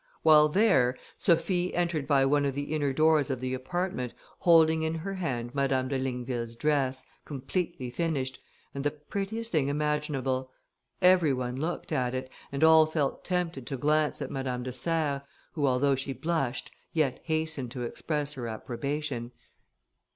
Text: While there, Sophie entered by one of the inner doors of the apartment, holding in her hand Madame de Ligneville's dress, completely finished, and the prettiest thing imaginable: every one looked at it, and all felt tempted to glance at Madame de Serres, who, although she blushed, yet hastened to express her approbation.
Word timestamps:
While 0.23 0.49
there, 0.49 0.97
Sophie 1.15 1.75
entered 1.75 2.07
by 2.07 2.25
one 2.25 2.43
of 2.43 2.55
the 2.55 2.73
inner 2.73 2.91
doors 2.91 3.29
of 3.29 3.39
the 3.39 3.53
apartment, 3.53 4.15
holding 4.39 4.81
in 4.81 4.95
her 4.95 5.13
hand 5.13 5.53
Madame 5.53 5.89
de 5.89 5.99
Ligneville's 5.99 6.55
dress, 6.55 7.05
completely 7.23 7.91
finished, 7.91 8.39
and 8.73 8.83
the 8.83 8.89
prettiest 8.89 9.51
thing 9.51 9.67
imaginable: 9.67 10.49
every 11.03 11.33
one 11.33 11.55
looked 11.55 11.91
at 11.91 12.15
it, 12.15 12.31
and 12.51 12.63
all 12.63 12.87
felt 12.87 13.23
tempted 13.23 13.67
to 13.67 13.77
glance 13.77 14.23
at 14.23 14.31
Madame 14.31 14.63
de 14.63 14.73
Serres, 14.73 15.21
who, 15.51 15.67
although 15.67 15.93
she 15.93 16.13
blushed, 16.13 16.71
yet 16.93 17.19
hastened 17.25 17.69
to 17.69 17.83
express 17.83 18.33
her 18.33 18.47
approbation. 18.47 19.31